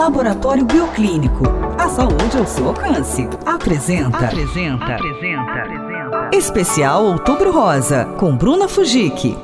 [0.00, 1.44] Laboratório Bioclínico.
[1.78, 3.28] A saúde ao seu alcance.
[3.44, 4.16] Apresenta.
[4.16, 4.94] Apresenta.
[4.94, 4.94] Apresenta.
[4.94, 6.30] Apresenta.
[6.32, 9.36] Especial Outubro Rosa, com Bruna Fujik.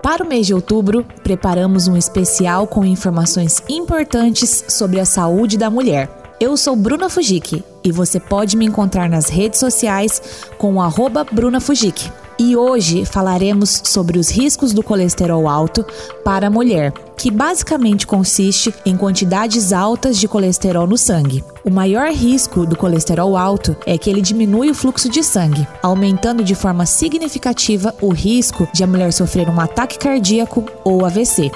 [0.00, 5.68] Para o mês de outubro, preparamos um especial com informações importantes sobre a saúde da
[5.68, 6.08] mulher.
[6.38, 11.60] Eu sou Bruna Fujik e você pode me encontrar nas redes sociais com o Bruna
[11.60, 12.08] Fujik.
[12.38, 15.82] E hoje falaremos sobre os riscos do colesterol alto
[16.22, 21.42] para a mulher, que basicamente consiste em quantidades altas de colesterol no sangue.
[21.64, 26.44] O maior risco do colesterol alto é que ele diminui o fluxo de sangue, aumentando
[26.44, 31.50] de forma significativa o risco de a mulher sofrer um ataque cardíaco ou AVC.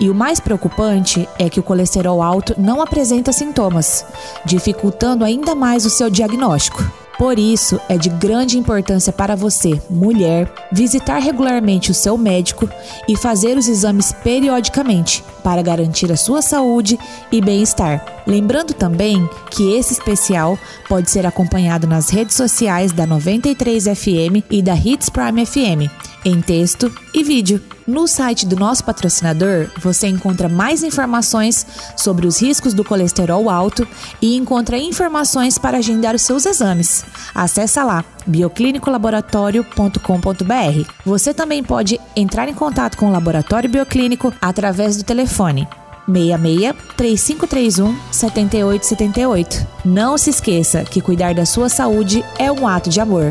[0.00, 4.04] E o mais preocupante é que o colesterol alto não apresenta sintomas,
[4.44, 7.05] dificultando ainda mais o seu diagnóstico.
[7.18, 12.68] Por isso, é de grande importância para você, mulher, visitar regularmente o seu médico
[13.08, 16.98] e fazer os exames periodicamente para garantir a sua saúde
[17.32, 18.22] e bem-estar.
[18.26, 20.58] Lembrando também que esse especial
[20.88, 25.90] pode ser acompanhado nas redes sociais da 93 FM e da Hits Prime FM,
[26.24, 27.75] em texto e vídeo.
[27.86, 31.64] No site do nosso patrocinador, você encontra mais informações
[31.96, 33.86] sobre os riscos do colesterol alto
[34.20, 37.04] e encontra informações para agendar os seus exames.
[37.32, 40.90] Acesse lá bioclinicolaboratório.com.br.
[41.04, 45.68] Você também pode entrar em contato com o Laboratório Bioclínico através do telefone
[46.08, 49.64] 66 3531 7878.
[49.84, 53.30] Não se esqueça que cuidar da sua saúde é um ato de amor.